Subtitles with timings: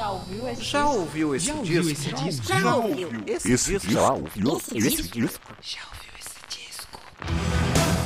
[0.00, 0.98] Já ouviu esse Já disco?
[0.98, 1.92] ouviu esse Já ouviu disco?
[1.92, 2.46] esse disco?
[2.46, 3.92] Já ouviu esse Esse disco?
[3.92, 5.18] já ouviu Esse esse disco?
[5.20, 5.56] disco?
[5.60, 8.00] Já ouviu esse disco?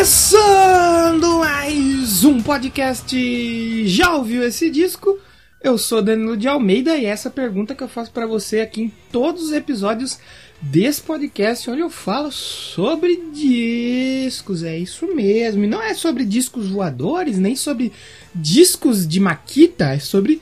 [0.00, 3.86] Começando mais um podcast.
[3.86, 5.18] Já ouviu esse disco?
[5.62, 8.80] Eu sou Danilo de Almeida e essa é pergunta que eu faço pra você aqui
[8.80, 10.18] em todos os episódios
[10.58, 14.62] desse podcast onde eu falo sobre discos.
[14.62, 15.62] É isso mesmo.
[15.62, 17.92] E não é sobre discos voadores, nem sobre
[18.34, 20.40] discos de Maquita, é sobre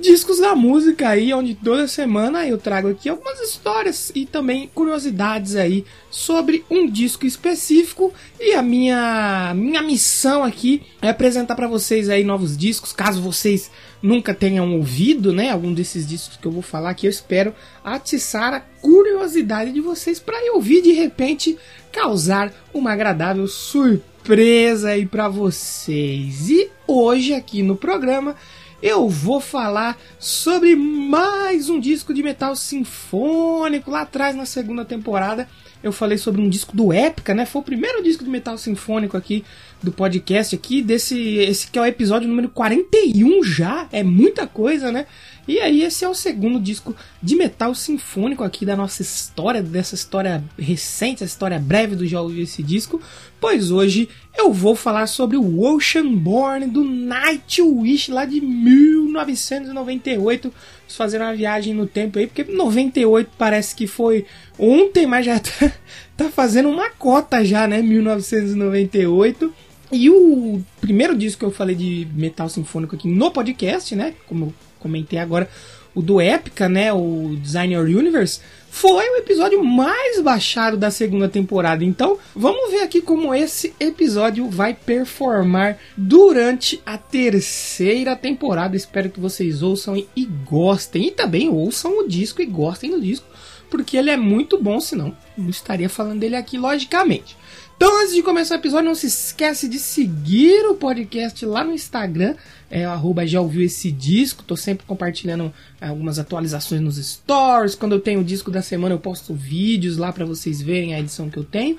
[0.00, 5.56] discos da música aí, onde toda semana eu trago aqui algumas histórias e também curiosidades
[5.56, 12.08] aí sobre um disco específico e a minha minha missão aqui é apresentar para vocês
[12.08, 13.70] aí novos discos, caso vocês
[14.00, 17.52] nunca tenham ouvido, né, algum desses discos que eu vou falar aqui, eu espero
[17.84, 21.58] atiçar a curiosidade de vocês para eu ouvir de repente
[21.90, 26.48] causar uma agradável surpresa aí para vocês.
[26.48, 28.36] E hoje aqui no programa
[28.82, 33.90] eu vou falar sobre mais um disco de metal sinfônico.
[33.90, 35.48] Lá atrás, na segunda temporada,
[35.82, 37.44] eu falei sobre um disco do Épica, né?
[37.44, 39.44] Foi o primeiro disco de metal sinfônico aqui
[39.82, 44.90] do podcast aqui, desse esse que é o episódio número 41 já, é muita coisa,
[44.90, 45.06] né?
[45.48, 49.94] E aí esse é o segundo disco de metal sinfônico aqui da nossa história, dessa
[49.94, 53.00] história recente, essa história breve do Já Ouviu Esse Disco,
[53.40, 60.42] pois hoje eu vou falar sobre o Oceanborn do Nightwish lá de 1998.
[60.42, 64.26] Vamos fazer uma viagem no tempo aí, porque 98 parece que foi
[64.58, 65.72] ontem, mas já tá,
[66.14, 67.80] tá fazendo uma cota já, né?
[67.80, 69.50] 1998.
[69.90, 74.12] E o primeiro disco que eu falei de metal sinfônico aqui no podcast, né?
[74.26, 75.48] Como comentei agora,
[75.94, 76.92] o do Epica, né?
[76.92, 78.40] O Design Your Universe,
[78.70, 81.84] foi o episódio mais baixado da segunda temporada.
[81.84, 88.76] Então, vamos ver aqui como esse episódio vai performar durante a terceira temporada.
[88.76, 91.08] Espero que vocês ouçam e, e gostem.
[91.08, 93.26] E também ouçam o disco e gostem do disco,
[93.70, 97.36] porque ele é muito bom, senão não estaria falando dele aqui, logicamente.
[97.78, 101.72] Então, antes de começar o episódio, não se esquece de seguir o podcast lá no
[101.72, 102.34] Instagram,
[102.68, 104.42] é arroba já ouviu esse disco.
[104.42, 107.76] Tô sempre compartilhando é, algumas atualizações nos stories.
[107.76, 110.98] Quando eu tenho o disco da semana, eu posto vídeos lá para vocês verem a
[110.98, 111.76] edição que eu tenho.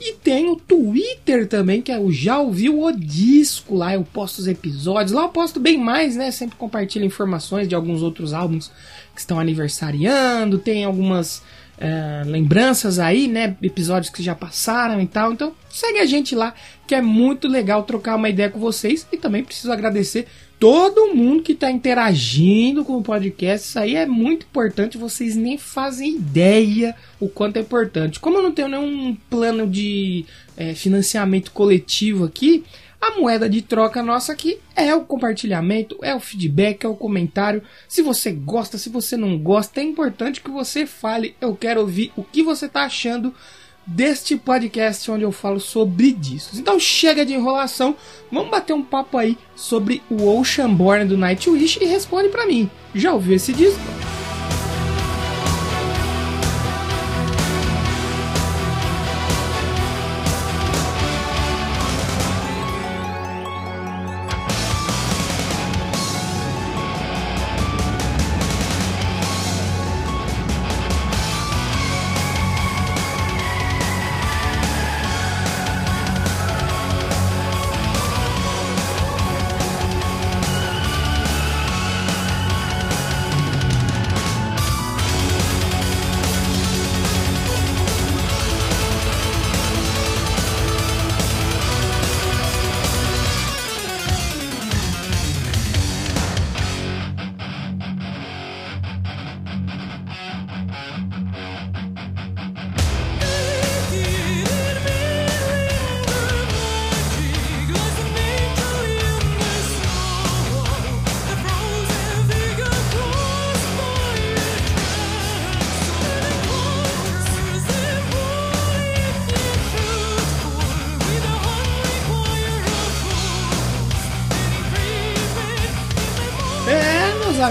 [0.00, 3.74] E tem o Twitter também, que é o Já Ouviu o Disco.
[3.74, 5.12] Lá eu posto os episódios.
[5.12, 6.30] Lá eu posto bem mais, né?
[6.30, 8.70] Sempre compartilho informações de alguns outros álbuns
[9.14, 10.58] que estão aniversariando.
[10.58, 11.42] Tem algumas
[11.78, 13.56] é, lembranças aí, né?
[13.62, 15.32] Episódios que já passaram e tal.
[15.32, 16.54] Então segue a gente lá,
[16.86, 19.06] que é muito legal trocar uma ideia com vocês.
[19.12, 20.26] E também preciso agradecer
[20.58, 23.68] todo mundo que está interagindo com o podcast.
[23.68, 24.96] Isso aí é muito importante.
[24.96, 28.20] Vocês nem fazem ideia o quanto é importante.
[28.20, 30.24] Como eu não tenho nenhum plano de
[30.56, 32.64] é, financiamento coletivo aqui.
[33.02, 37.60] A moeda de troca nossa aqui é o compartilhamento, é o feedback, é o comentário.
[37.88, 41.34] Se você gosta, se você não gosta, é importante que você fale.
[41.40, 43.34] Eu quero ouvir o que você está achando
[43.84, 46.60] deste podcast onde eu falo sobre discos.
[46.60, 47.96] Então chega de enrolação,
[48.30, 52.70] vamos bater um papo aí sobre o Oceanborn do Nightwish e responde para mim.
[52.94, 53.80] Já ouviu esse disco?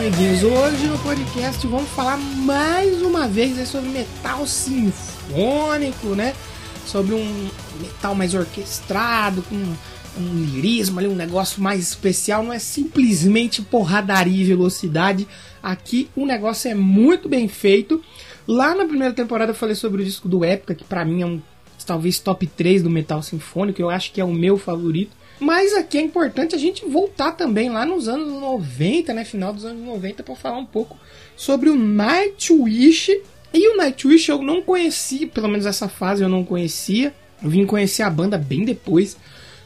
[0.01, 6.33] Amiguinhos, hoje no podcast vamos falar mais uma vez sobre metal sinfônico, né?
[6.87, 7.49] Sobre um
[7.79, 14.41] metal mais orquestrado, com um lirismo ali, um negócio mais especial, não é simplesmente porradaria
[14.41, 15.27] e velocidade.
[15.61, 18.01] Aqui o negócio é muito bem feito.
[18.47, 21.27] Lá na primeira temporada eu falei sobre o disco do Época, que para mim é
[21.27, 21.39] um
[21.85, 25.20] talvez top 3 do metal sinfônico, eu acho que é o meu favorito.
[25.41, 29.65] Mas aqui é importante a gente voltar também lá nos anos 90, né, final dos
[29.65, 30.95] anos 90 para falar um pouco
[31.35, 33.19] sobre o Nightwish.
[33.51, 37.11] E o Nightwish eu não conhecia, pelo menos essa fase eu não conhecia.
[37.43, 39.17] Eu vim conhecer a banda bem depois,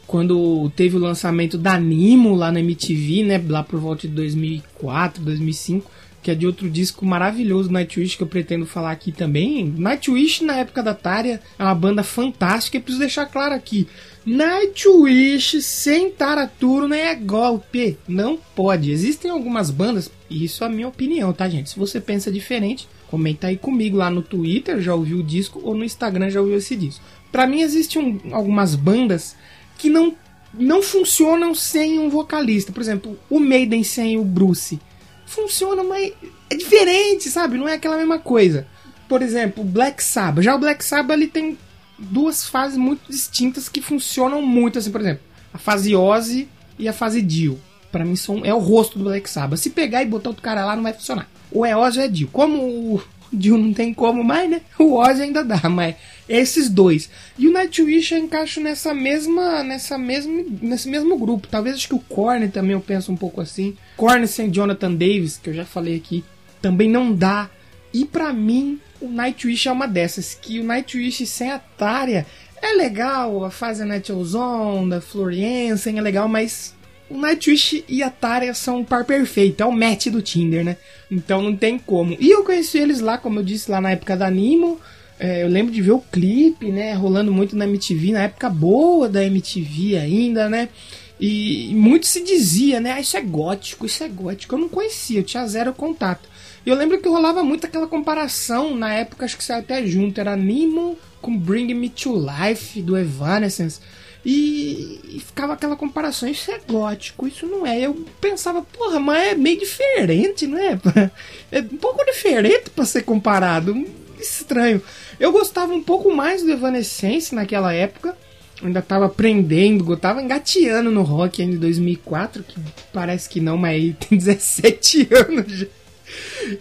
[0.06, 5.22] quando teve o lançamento da Nimo lá na MTV, né, lá por volta de 2004,
[5.22, 5.90] 2005
[6.22, 9.72] que é de outro disco maravilhoso Nightwish que eu pretendo falar aqui também.
[9.78, 13.86] Nightwish na época da Tária é uma banda fantástica e preciso deixar claro aqui.
[14.26, 18.90] Nightwish sem Taraturo nem é golpe, não pode.
[18.90, 21.70] Existem algumas bandas, isso é a minha opinião, tá gente?
[21.70, 25.76] Se você pensa diferente, comenta aí comigo lá no Twitter, já ouviu o disco, ou
[25.76, 27.04] no Instagram já ouviu esse disco.
[27.30, 29.36] Para mim existem algumas bandas
[29.78, 30.14] que não
[30.52, 32.72] não funcionam sem um vocalista.
[32.72, 34.80] Por exemplo, o Maiden sem o Bruce
[35.26, 36.12] funciona, mas
[36.50, 37.58] é diferente, sabe?
[37.58, 38.66] Não é aquela mesma coisa.
[39.08, 40.42] Por exemplo, Black Sabbath.
[40.42, 41.58] Já o Black Sabbath ele tem
[41.98, 45.22] duas fases muito distintas que funcionam muito, assim, por exemplo,
[45.52, 46.48] a fase Ozzy
[46.78, 47.58] e a fase Dio.
[47.90, 49.58] Para mim são, é o rosto do Black Sabbath.
[49.58, 51.28] Se pegar e botar outro cara lá não vai funcionar.
[51.50, 52.28] Ou é Ozzy ou é Dio.
[52.28, 53.02] Como o
[53.32, 54.60] Dio não tem como mais, né?
[54.78, 55.96] O Ozzy ainda dá, mas
[56.28, 57.08] esses dois.
[57.38, 61.48] E o Nightwish eu encaixo nessa mesma, nessa mesma, nesse mesmo grupo.
[61.48, 63.76] Talvez acho que o Korn também eu penso um pouco assim.
[63.96, 66.24] Korn sem Jonathan Davis, que eu já falei aqui,
[66.60, 67.48] também não dá.
[67.96, 72.26] E para mim, o Nightwish é uma dessas, que o Nightwish sem a Tária
[72.60, 76.74] é legal, a fase Night Ozone, da Floriansen é legal, mas
[77.08, 80.76] o Nightwish e a Tária são um par perfeito, é o match do Tinder, né?
[81.10, 82.14] Então não tem como.
[82.20, 84.78] E eu conheci eles lá, como eu disse, lá na época da Nimo.
[85.18, 86.92] É, eu lembro de ver o clipe, né?
[86.92, 90.68] Rolando muito na MTV, na época boa da MTV ainda, né?
[91.18, 92.92] E, muito se dizia, né?
[92.92, 94.54] Ah, isso é gótico, isso é gótico.
[94.54, 96.28] Eu não conhecia, eu tinha zero contato.
[96.64, 100.20] E eu lembro que rolava muito aquela comparação, na época acho que saiu até junto,
[100.20, 103.80] era Nemo com Bring Me to Life do Evanescence.
[104.24, 107.80] E, e, ficava aquela comparação, isso é gótico, isso não é.
[107.80, 110.78] Eu pensava, porra, mas é meio diferente, não é?
[111.52, 113.72] É um pouco diferente para ser comparado.
[114.18, 114.82] Estranho.
[115.20, 118.18] Eu gostava um pouco mais do Evanescence naquela época.
[118.62, 122.58] Ainda tava aprendendo, eu tava engateando no rock ainda em 2004, que
[122.92, 125.66] parece que não, mas tem 17 anos já.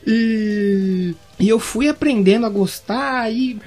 [0.05, 3.59] E, e eu fui aprendendo a gostar, e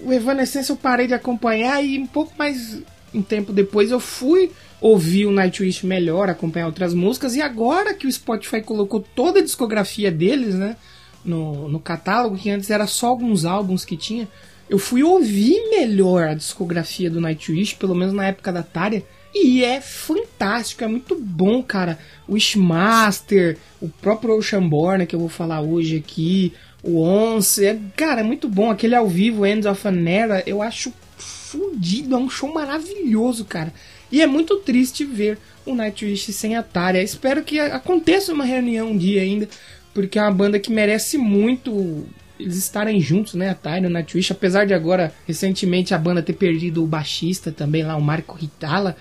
[0.00, 2.78] o Evanescence eu parei de acompanhar, e um pouco mais
[3.12, 4.50] um tempo depois eu fui
[4.80, 9.42] ouvir o Nightwish melhor, acompanhar outras músicas, e agora que o Spotify colocou toda a
[9.42, 10.76] discografia deles, né,
[11.24, 14.26] no, no catálogo, que antes era só alguns álbuns que tinha,
[14.70, 19.64] eu fui ouvir melhor a discografia do Nightwish, pelo menos na época da Tária, e
[19.64, 21.98] é fantástico, é muito bom, cara.
[22.28, 26.52] O Wishmaster, o próprio Oceanborn, que eu vou falar hoje aqui,
[26.84, 28.70] o Once, é, cara, é muito bom.
[28.70, 33.74] Aquele ao vivo, End of an Era, eu acho fudido, é um show maravilhoso, cara.
[34.10, 35.36] E é muito triste ver
[35.66, 37.02] o Nightwish sem a Tária.
[37.02, 39.48] Espero que aconteça uma reunião um dia ainda,
[39.92, 42.06] porque é uma banda que merece muito
[42.40, 43.50] eles estarem juntos, né?
[43.50, 47.52] A Tária e o Nightwish, apesar de agora, recentemente, a banda ter perdido o baixista
[47.52, 48.96] também lá, o Marco Ritala.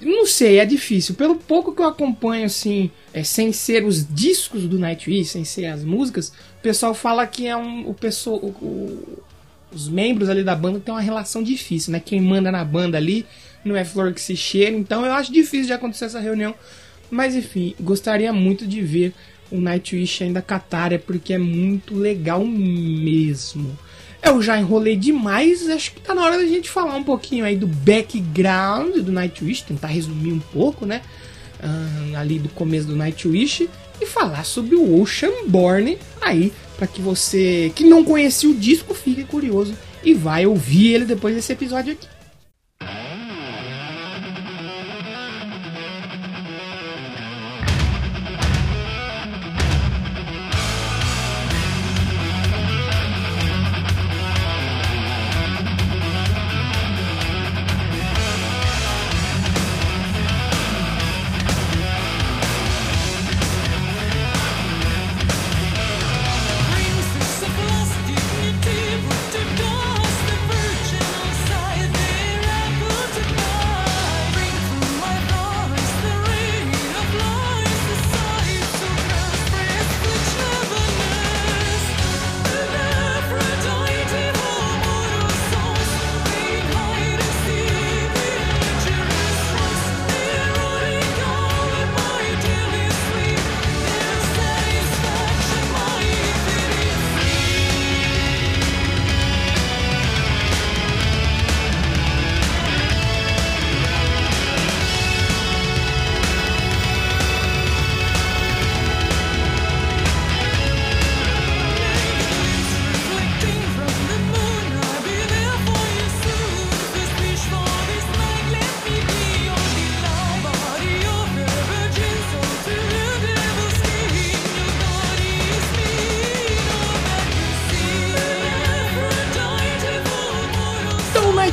[0.00, 1.14] Não sei, é difícil.
[1.14, 5.66] Pelo pouco que eu acompanho, assim, é, sem ser os discos do Nightwish, sem ser
[5.66, 7.88] as músicas, o pessoal fala que é um.
[7.88, 9.22] O, pessoal, o, o
[9.74, 12.00] os membros ali da banda têm uma relação difícil, né?
[12.00, 13.26] Quem manda na banda ali
[13.64, 16.54] não é flor que se cheira, então eu acho difícil de acontecer essa reunião.
[17.10, 19.12] Mas enfim, gostaria muito de ver
[19.50, 23.78] o Nightwish ainda Catária, porque é muito legal mesmo.
[24.22, 27.56] Eu já enrolei demais, acho que tá na hora da gente falar um pouquinho aí
[27.56, 31.02] do background do Nightwish, tentar resumir um pouco, né?
[31.60, 33.68] Uh, ali do começo do Nightwish
[34.00, 39.24] e falar sobre o Oceanborn aí para que você que não conhecia o disco fique
[39.24, 42.13] curioso e vai ouvir ele depois desse episódio aqui.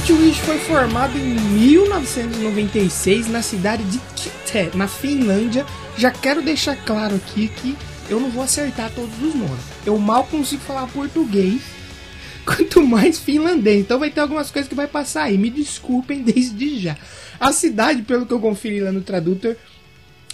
[0.01, 5.63] Nightwish foi formado em 1996 na cidade de Kite, na Finlândia.
[5.96, 7.77] Já quero deixar claro aqui que
[8.10, 9.63] eu não vou acertar todos os nomes.
[9.86, 11.62] Eu mal consigo falar português,
[12.43, 13.81] quanto mais finlandês.
[13.81, 15.38] Então vai ter algumas coisas que vai passar aí.
[15.38, 16.98] Me desculpem desde já.
[17.39, 19.55] A cidade, pelo que eu conferi lá no tradutor,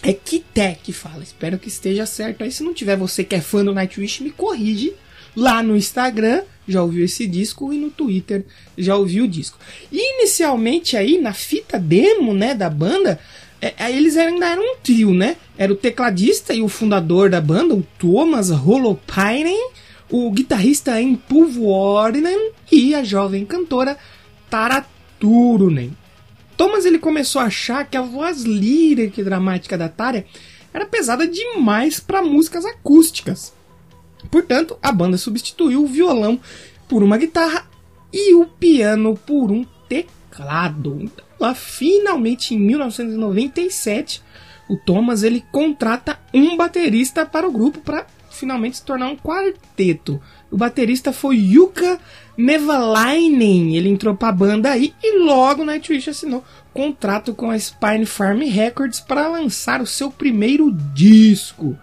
[0.02, 1.22] é Kite que fala.
[1.22, 2.54] Espero que esteja certo aí.
[2.54, 4.94] Se não tiver você que é fã do Nightwish, me corrige
[5.36, 8.46] lá no Instagram já ouviu esse disco e no Twitter
[8.78, 9.58] já ouviu o disco.
[9.92, 13.20] E inicialmente aí na fita demo, né, da banda,
[13.62, 15.36] é, é, eles ainda eram um trio, né?
[15.58, 19.72] Era o tecladista e o fundador da banda, o Thomas Holopainen,
[20.10, 23.98] o guitarrista Empu Vuorinen e a jovem cantora
[24.50, 24.86] Tara
[25.20, 25.96] Turunen.
[26.56, 30.26] Thomas ele começou a achar que a voz lírica e dramática da Tara
[30.74, 33.57] era pesada demais para músicas acústicas.
[34.30, 36.40] Portanto, a banda substituiu o violão
[36.88, 37.68] por uma guitarra
[38.12, 40.98] e o piano por um teclado.
[41.02, 44.22] Então, lá, finalmente em 1997,
[44.70, 50.22] o Thomas ele contrata um baterista para o grupo para finalmente se tornar um quarteto.
[50.52, 52.00] O baterista foi Yuka
[52.38, 53.76] Nevalainen.
[53.76, 56.44] Ele entrou para a banda aí e logo Nightwish assinou
[56.74, 61.78] contrato com a Spine Farm Records para lançar o seu primeiro disco.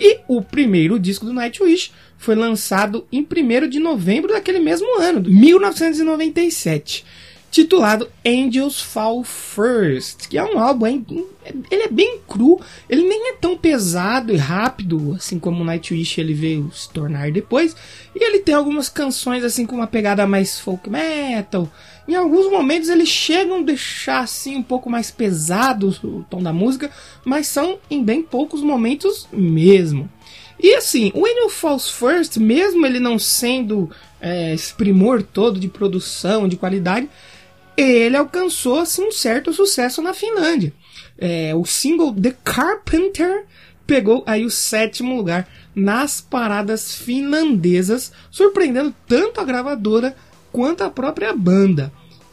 [0.00, 5.22] E o primeiro disco do Nightwish foi lançado em 1 de novembro daquele mesmo ano,
[5.28, 7.04] 1997,
[7.50, 11.06] titulado Angels Fall First, que é um álbum, hein?
[11.70, 16.20] ele é bem cru, ele nem é tão pesado e rápido, assim como o Nightwish
[16.20, 17.74] ele veio se tornar depois,
[18.14, 21.68] e ele tem algumas canções assim com uma pegada mais folk metal,
[22.06, 26.52] em alguns momentos eles chegam a deixar assim um pouco mais pesado o tom da
[26.52, 26.90] música,
[27.24, 30.08] mas são em bem poucos momentos mesmo.
[30.62, 33.90] E assim, o You Falls First, mesmo ele não sendo
[34.20, 37.08] é, esse primor todo de produção, de qualidade,
[37.80, 40.72] ele alcançou assim, um certo sucesso na Finlândia.
[41.18, 43.44] É, o single The Carpenter
[43.86, 50.16] pegou aí o sétimo lugar nas paradas finlandesas, surpreendendo tanto a gravadora
[50.52, 51.92] quanto a própria banda.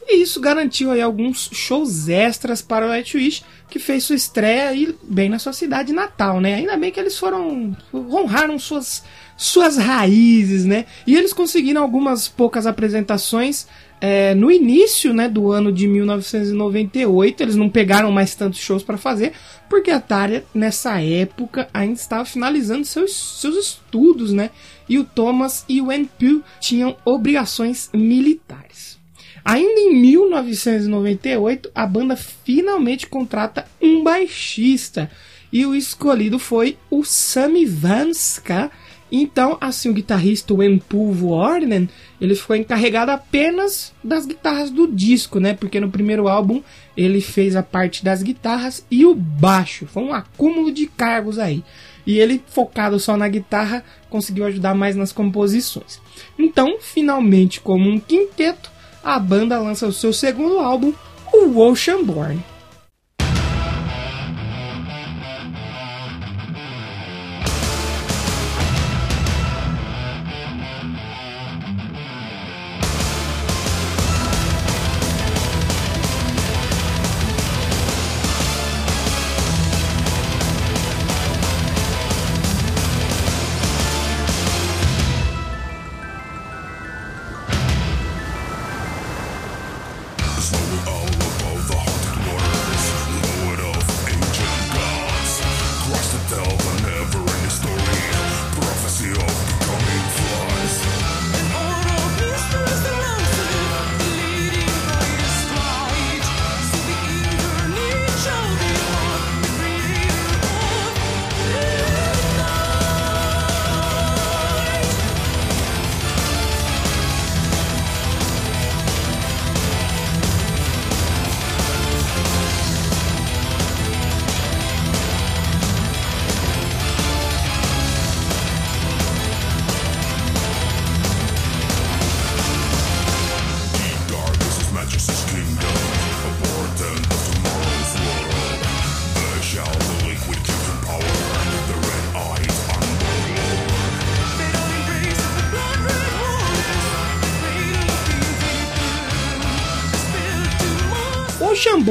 [0.10, 4.96] E isso garantiu aí alguns shows extras para o Nightwish, que fez sua estreia aí
[5.04, 6.56] bem na sua cidade natal, né?
[6.56, 9.04] Ainda bem que eles foram honraram suas
[9.38, 10.86] suas raízes, né?
[11.06, 13.68] E eles conseguiram algumas poucas apresentações
[14.02, 17.42] é, no início né, do ano de 1998.
[17.42, 19.34] Eles não pegaram mais tantos shows para fazer,
[19.70, 24.50] porque a Tária, nessa época, ainda estava finalizando seus, seus estudos, né?
[24.90, 28.98] E o Thomas e o Enpu tinham obrigações militares.
[29.46, 35.10] Ainda em 1998, a banda finalmente contrata um baixista
[35.52, 38.70] e o escolhido foi o Sami Vanska.
[39.12, 45.54] Então, assim, o guitarrista Empu Vuornen, ele ficou encarregado apenas das guitarras do disco, né?
[45.54, 46.62] Porque no primeiro álbum
[46.96, 49.88] ele fez a parte das guitarras e o baixo.
[49.88, 51.64] Foi um acúmulo de cargos aí.
[52.06, 56.00] E ele, focado só na guitarra, conseguiu ajudar mais nas composições.
[56.38, 58.72] Então, finalmente, como um quinteto,
[59.04, 60.94] a banda lança o seu segundo álbum,
[61.34, 62.44] o Oceanborn.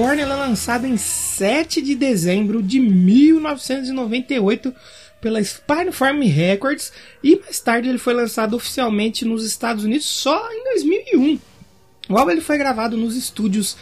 [0.07, 4.73] Born é lançada em 7 de dezembro de 1998
[5.21, 6.93] pela Spine Farm Records
[7.25, 11.41] e mais tarde ele foi lançado oficialmente nos Estados Unidos só em 2001.
[12.09, 13.77] O álbum ele foi gravado nos estúdios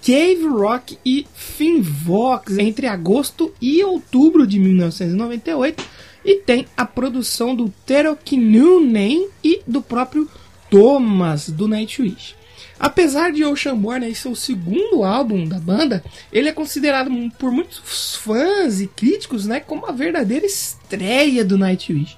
[0.00, 5.84] Cave Rock e Finvox entre agosto e outubro de 1998
[6.24, 10.26] e tem a produção do Tero Kinnunen e do próprio
[10.70, 12.34] Thomas do Nightwish.
[12.78, 18.80] Apesar de Oceanborn ser o segundo álbum da banda, ele é considerado por muitos fãs
[18.80, 22.16] e críticos né, como a verdadeira estreia do Nightwish.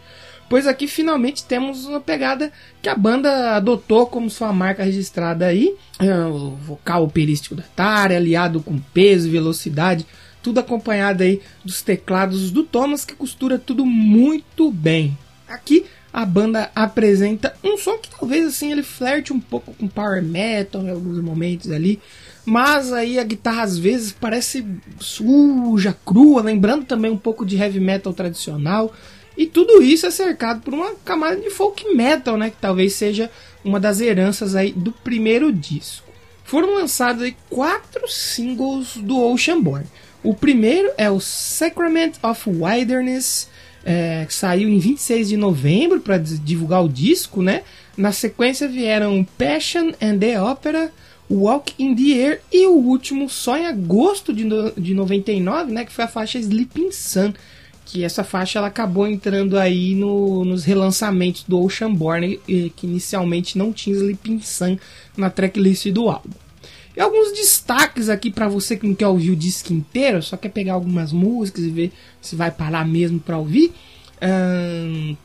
[0.49, 2.51] Pois aqui finalmente temos uma pegada
[2.81, 8.17] que a banda adotou como sua marca registrada aí, é, o vocal operístico da Tara,
[8.17, 10.07] aliado com peso e velocidade,
[10.43, 15.17] tudo acompanhado aí dos teclados do Thomas que costura tudo muito bem.
[15.47, 20.23] Aqui a banda apresenta um som que talvez assim ele flerte um pouco com power
[20.23, 22.01] metal em alguns momentos ali,
[22.45, 24.65] mas aí a guitarra às vezes parece
[24.99, 28.93] suja, crua, lembrando também um pouco de heavy metal tradicional.
[29.37, 33.31] E tudo isso é cercado por uma camada de folk metal, né, que talvez seja
[33.63, 36.09] uma das heranças aí do primeiro disco.
[36.43, 39.87] Foram lançados aí quatro singles do Oceanborn.
[40.25, 43.49] O primeiro é o Sacrament of Wilderness,
[43.85, 47.63] é, saiu em 26 de novembro para divulgar o disco, né?
[47.97, 50.93] Na sequência vieram Passion and the Opera,
[51.31, 55.85] Walk in the Air e o último só em agosto de, no, de 99, né?
[55.85, 57.33] Que foi a faixa Sleeping Sun.
[57.85, 63.73] Que essa faixa ela acabou entrando aí no, nos relançamentos do Oceanborn, que inicialmente não
[63.73, 64.77] tinha Sleeping Sun
[65.17, 66.48] na tracklist do álbum.
[66.99, 70.49] E alguns destaques aqui para você que não quer ouvir o disco inteiro, só quer
[70.49, 73.73] pegar algumas músicas e ver se vai parar mesmo para ouvir.
[74.21, 75.17] Hum,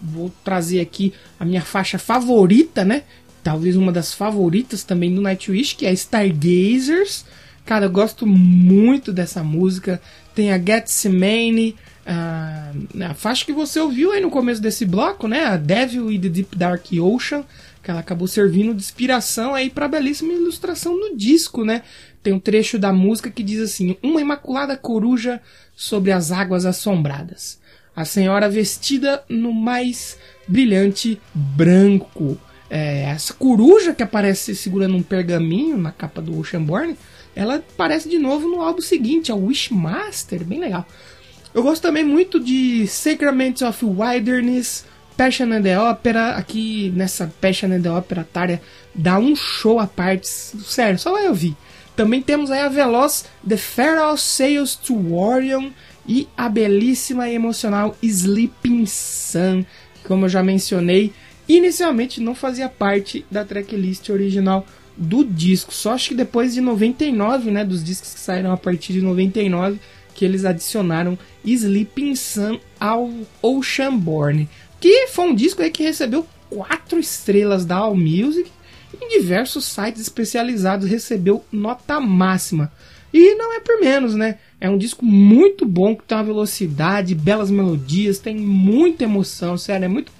[0.00, 3.02] vou trazer aqui a minha faixa favorita, né?
[3.44, 7.26] Talvez uma das favoritas também do Nightwish, que é Stargazers.
[7.62, 10.00] Cara, eu gosto muito dessa música.
[10.34, 15.44] Tem a Getsemane, uh, a faixa que você ouviu aí no começo desse bloco, né?
[15.44, 17.44] A Devil in the Deep Dark Ocean
[17.88, 21.82] que ela acabou servindo de inspiração aí para a belíssima ilustração no disco, né?
[22.22, 25.40] Tem um trecho da música que diz assim: Uma imaculada coruja
[25.74, 27.58] sobre as águas assombradas.
[27.96, 32.38] A senhora vestida no mais brilhante branco.
[32.68, 36.94] É, essa coruja que aparece segurando um pergaminho na capa do Oceanborn,
[37.34, 40.86] ela aparece de novo no álbum seguinte, o Wishmaster, bem legal.
[41.58, 44.84] Eu gosto também muito de Sacraments of Wilderness,
[45.16, 48.62] Passion and the Opera, aqui nessa Passion and the Opera Tária,
[48.94, 51.56] dá um show à parte, sério, só vai ouvir.
[51.96, 55.70] Também temos aí a veloz The Feral Sails to Orion
[56.06, 61.12] e a belíssima e emocional Sleeping Sun, que como eu já mencionei,
[61.48, 64.64] inicialmente não fazia parte da tracklist original
[64.96, 65.74] do disco.
[65.74, 69.80] Só acho que depois de 99, né, dos discos que saíram a partir de 99,
[70.18, 73.08] que eles adicionaram Sleeping Sun ao
[73.40, 74.48] Oceanborn
[74.80, 78.50] que foi um disco aí que recebeu quatro estrelas da All Music
[79.00, 82.72] em diversos sites especializados recebeu nota máxima.
[83.12, 84.38] E não é por menos, né?
[84.60, 89.84] É um disco muito bom, que tem uma velocidade, belas melodias, tem muita emoção, sério,
[89.84, 90.12] é muito.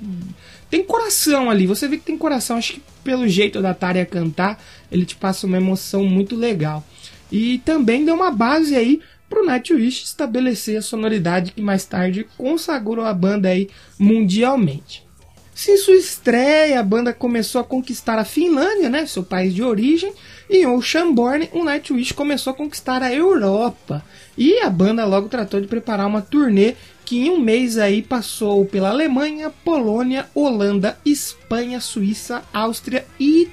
[0.70, 4.62] Tem coração ali, você vê que tem coração, acho que pelo jeito da Tária cantar,
[4.92, 6.84] ele te passa uma emoção muito legal.
[7.32, 12.26] E também deu uma base aí para o Nightwish estabelecer a sonoridade que mais tarde
[12.36, 15.06] consagrou a banda aí mundialmente.
[15.54, 19.62] Se em sua estreia a banda começou a conquistar a Finlândia, né, seu país de
[19.62, 20.12] origem,
[20.48, 24.04] e em Oceanborn o Nightwish começou a conquistar a Europa.
[24.36, 28.64] E a banda logo tratou de preparar uma turnê que em um mês aí passou
[28.66, 33.48] pela Alemanha, Polônia, Holanda, Espanha, Suíça, Áustria e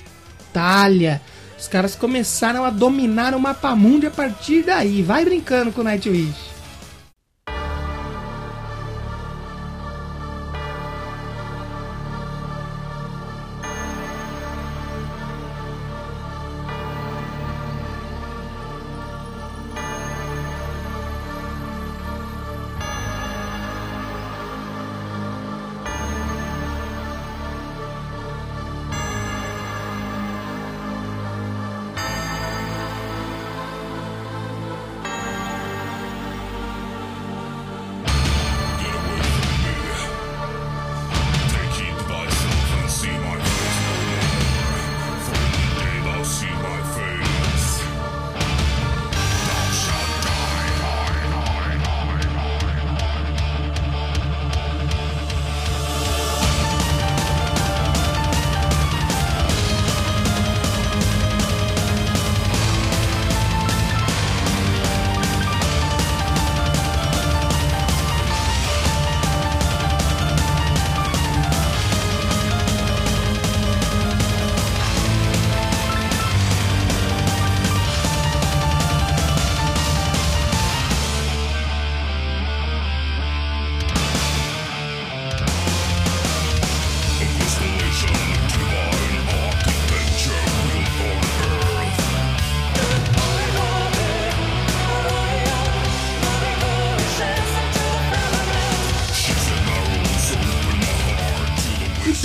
[0.49, 1.21] Itália.
[1.57, 5.01] Os caras começaram a dominar o mapa mundo a partir daí.
[5.01, 6.54] Vai brincando com o Nightwish.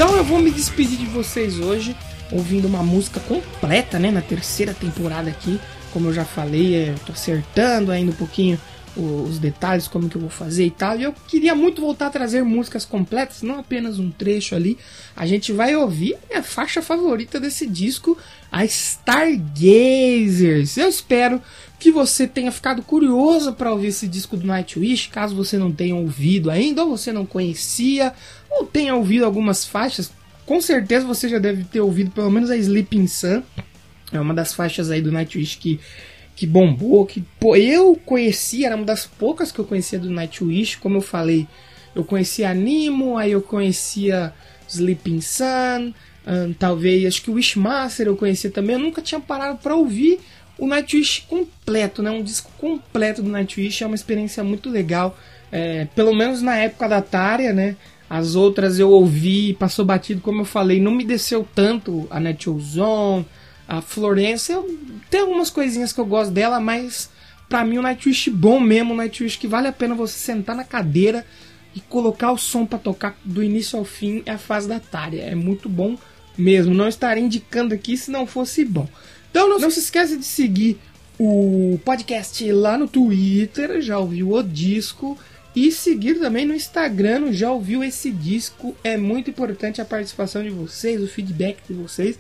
[0.01, 1.95] Então eu vou me despedir de vocês hoje
[2.33, 5.61] ouvindo uma música completa, né, na terceira temporada aqui.
[5.93, 8.59] Como eu já falei, é, eu tô acertando ainda um pouquinho
[8.97, 10.99] os detalhes, como que eu vou fazer e tal.
[10.99, 14.79] E eu queria muito voltar a trazer músicas completas, não apenas um trecho ali.
[15.15, 18.17] A gente vai ouvir a faixa favorita desse disco,
[18.51, 19.59] a Stargazers.
[20.79, 21.43] Eu espero
[21.79, 25.95] que você tenha ficado curioso para ouvir esse disco do Nightwish, caso você não tenha
[25.95, 28.13] ouvido ainda, ou você não conhecia,
[28.51, 30.13] ou tenha ouvido algumas faixas.
[30.45, 33.43] Com certeza você já deve ter ouvido pelo menos a Sleeping Sun.
[34.13, 35.79] É uma das faixas aí do Nightwish que,
[36.35, 40.77] que bombou, que pô, eu conhecia, era uma das poucas que eu conhecia do Nightwish,
[40.79, 41.47] como eu falei.
[41.95, 44.33] Eu conhecia Animo, aí eu conhecia
[44.69, 45.93] Sleeping Sun,
[46.59, 48.75] talvez, acho que o Wishmaster eu conhecia também.
[48.75, 50.21] Eu nunca tinha parado para ouvir
[50.59, 52.11] o Nightwish completo, né?
[52.11, 55.17] Um disco completo do Nightwish é uma experiência muito legal.
[55.51, 57.77] É, pelo menos na época da Tária, né?
[58.11, 62.19] As outras eu ouvi, passou batido, como eu falei, não me desceu tanto a
[62.59, 63.25] Zone,
[63.69, 64.51] a Florence.
[64.51, 64.67] Eu,
[65.09, 67.09] tem algumas coisinhas que eu gosto dela, mas
[67.49, 70.65] para mim o Nightwish bom mesmo, o Nightwish que vale a pena você sentar na
[70.65, 71.25] cadeira
[71.73, 75.23] e colocar o som para tocar do início ao fim é a fase da Tária.
[75.23, 75.97] É muito bom
[76.37, 76.75] mesmo.
[76.75, 78.89] Não estaria indicando aqui se não fosse bom.
[79.31, 80.81] Então não, não se esqueça de seguir
[81.17, 85.17] o podcast lá no Twitter, já ouviu o disco,
[85.55, 88.77] e seguir também no Instagram, já ouviu esse disco.
[88.85, 92.19] É muito importante a participação de vocês, o feedback de vocês.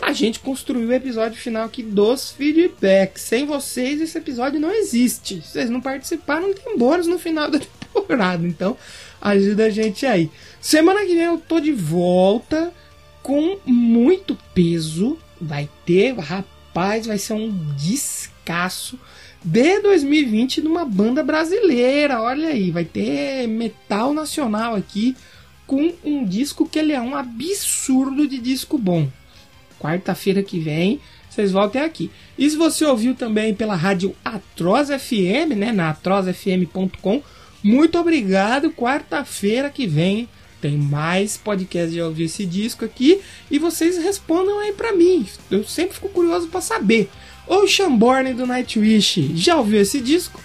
[0.00, 3.22] A gente construiu o episódio final aqui dos feedbacks.
[3.22, 5.42] Sem vocês, esse episódio não existe.
[5.42, 7.60] Se vocês não participaram, não tem bônus no final da
[7.92, 8.46] temporada.
[8.46, 8.78] Então,
[9.20, 10.30] ajuda a gente aí.
[10.58, 12.72] Semana que vem eu tô de volta
[13.22, 18.98] com muito peso vai ter, rapaz, vai ser um descasso
[19.42, 22.20] de 2020 numa banda brasileira.
[22.20, 25.16] Olha aí, vai ter metal nacional aqui
[25.66, 29.08] com um disco que ele é um absurdo de disco bom.
[29.78, 32.10] Quarta-feira que vem, vocês voltem aqui.
[32.36, 37.22] E se você ouviu também pela rádio Atroz FM, né, na atrozfm.com,
[37.62, 38.70] muito obrigado.
[38.72, 40.28] Quarta-feira que vem
[40.60, 45.26] tem mais podcast de ouvir esse disco aqui e vocês respondam aí para mim.
[45.50, 47.08] Eu sempre fico curioso para saber.
[47.50, 50.40] Ocean Born do Nightwish, já ouviu esse disco?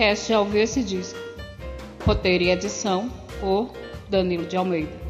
[0.00, 1.18] Podcast Já Ouviu Esse Disco.
[2.06, 3.70] Roteiro e edição por
[4.08, 5.09] Danilo de Almeida.